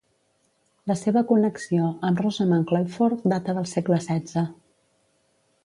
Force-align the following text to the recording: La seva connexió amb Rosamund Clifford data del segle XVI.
La 0.91 0.95
seva 1.01 1.21
connexió 1.31 1.89
amb 2.09 2.23
Rosamund 2.25 2.67
Clifford 2.73 3.29
data 3.35 3.55
del 3.59 3.69
segle 3.75 4.01
XVI. 4.09 4.49